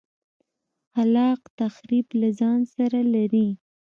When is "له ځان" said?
2.21-2.59